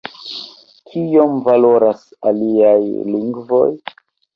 Kiom 0.93 1.37
valoras 1.49 2.03
“aliaj 2.33 2.77
lingvoj? 3.15 3.75